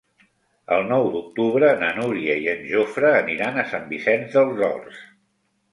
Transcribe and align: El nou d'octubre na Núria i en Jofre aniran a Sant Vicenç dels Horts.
El 0.77 0.87
nou 0.91 1.09
d'octubre 1.15 1.69
na 1.83 1.91
Núria 1.99 2.39
i 2.47 2.49
en 2.57 2.67
Jofre 2.73 3.15
aniran 3.21 3.61
a 3.65 3.69
Sant 3.75 3.89
Vicenç 3.95 4.39
dels 4.39 4.67
Horts. 4.71 5.09